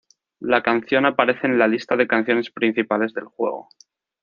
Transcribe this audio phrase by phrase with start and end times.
[0.39, 3.69] La canción aparece en la lista de canciones principales del juego.